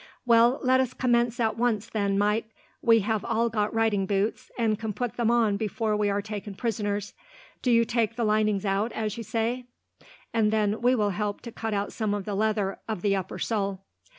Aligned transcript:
"Well, 0.25 0.59
let 0.63 0.79
us 0.79 0.95
commence 0.95 1.39
at 1.39 1.59
once, 1.59 1.85
then, 1.87 2.17
Mike. 2.17 2.49
We 2.81 3.01
have 3.01 3.23
all 3.23 3.49
got 3.49 3.71
riding 3.71 4.07
boots, 4.07 4.49
and 4.57 4.79
can 4.79 4.93
put 4.93 5.13
them 5.15 5.29
on 5.29 5.57
before 5.57 5.95
we 5.95 6.09
are 6.09 6.23
taken 6.23 6.55
prisoners. 6.55 7.13
Do 7.61 7.69
you 7.69 7.85
take 7.85 8.15
the 8.15 8.23
linings 8.25 8.65
out, 8.65 8.91
as 8.93 9.15
you 9.15 9.21
say, 9.23 9.65
and 10.33 10.49
then 10.51 10.81
we 10.81 10.95
will 10.95 11.11
help 11.11 11.41
to 11.41 11.51
cut 11.51 11.75
out 11.75 11.93
some 11.93 12.15
of 12.15 12.25
the 12.25 12.33
leather 12.33 12.79
of 12.87 13.03
the 13.03 13.15
upper 13.15 13.37
sole." 13.37 13.83